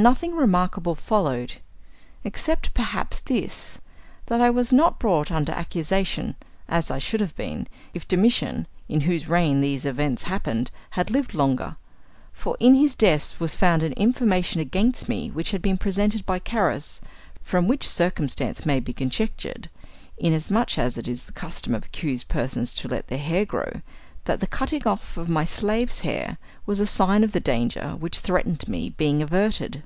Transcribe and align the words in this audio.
Nothing 0.00 0.36
remarkable 0.36 0.94
followed, 0.94 1.54
except, 2.22 2.72
perhaps, 2.72 3.18
this, 3.18 3.80
that 4.26 4.40
I 4.40 4.48
was 4.48 4.72
not 4.72 5.00
brought 5.00 5.32
under 5.32 5.50
accusation, 5.50 6.36
as 6.68 6.88
I 6.88 6.98
should 7.00 7.20
have 7.20 7.34
been, 7.34 7.66
if 7.92 8.06
Domitian 8.06 8.68
(in 8.88 9.00
whose 9.00 9.26
reign 9.26 9.60
these 9.60 9.84
events 9.84 10.22
happened) 10.30 10.70
had 10.90 11.10
lived 11.10 11.34
longer. 11.34 11.74
For 12.32 12.56
in 12.60 12.76
his 12.76 12.94
desk 12.94 13.40
was 13.40 13.56
found 13.56 13.82
an 13.82 13.92
information 13.94 14.60
against 14.60 15.08
me 15.08 15.32
which 15.32 15.50
had 15.50 15.62
been 15.62 15.76
presented 15.78 16.24
by 16.24 16.38
Carus; 16.38 17.00
from 17.42 17.66
which 17.66 17.88
circumstance 17.88 18.64
may 18.64 18.78
be 18.78 18.92
conjectured 18.92 19.68
inasmuch 20.16 20.78
as 20.78 20.96
it 20.96 21.08
is 21.08 21.24
the 21.24 21.32
custom 21.32 21.74
of 21.74 21.84
accused 21.84 22.28
persons 22.28 22.72
to 22.74 22.86
let 22.86 23.08
their 23.08 23.18
hair 23.18 23.44
grow 23.44 23.80
that 24.24 24.40
the 24.40 24.46
cutting 24.46 24.86
off 24.86 25.16
of 25.16 25.26
my 25.30 25.44
slaves' 25.46 26.00
hair 26.00 26.36
was 26.66 26.80
a 26.80 26.86
sign 26.86 27.24
of 27.24 27.32
the 27.32 27.40
danger 27.40 27.96
which 27.98 28.18
threatened 28.18 28.68
me 28.68 28.90
being 28.90 29.22
averted. 29.22 29.82